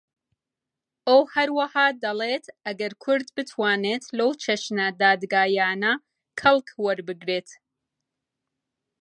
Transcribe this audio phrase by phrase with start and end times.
[1.07, 5.93] ئەو هەروەها دەڵێت ئەگەر کورد بتوانێت لەو چەشنە دادگایانە
[6.39, 7.49] کەڵک وەربگرێت